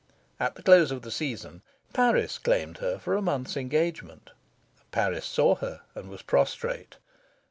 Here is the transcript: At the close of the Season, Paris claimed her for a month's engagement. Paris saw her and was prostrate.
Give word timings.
At 0.39 0.55
the 0.55 0.63
close 0.63 0.89
of 0.91 1.03
the 1.03 1.11
Season, 1.11 1.61
Paris 1.93 2.39
claimed 2.39 2.79
her 2.79 2.97
for 2.97 3.13
a 3.15 3.21
month's 3.21 3.55
engagement. 3.55 4.31
Paris 4.89 5.27
saw 5.27 5.53
her 5.57 5.81
and 5.93 6.09
was 6.09 6.23
prostrate. 6.23 6.97